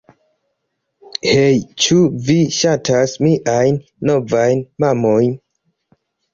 [1.31, 1.99] Hej, ĉu
[2.31, 3.81] vi ŝatas miajn
[4.13, 5.41] novajn mamojn?